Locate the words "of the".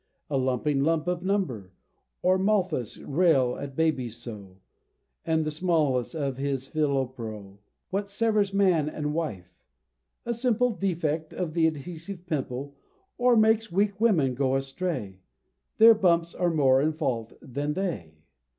11.35-11.67